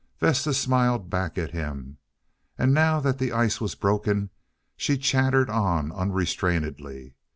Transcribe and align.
Vesta 0.19 0.51
smiled 0.51 1.11
back 1.11 1.37
at 1.37 1.51
him, 1.51 1.99
and 2.57 2.73
now 2.73 2.99
that 2.99 3.19
the 3.19 3.31
ice 3.31 3.61
was 3.61 3.75
broken 3.75 4.31
she 4.75 4.97
chattered 4.97 5.47
on 5.47 5.91
unrestrainedly. 5.91 7.13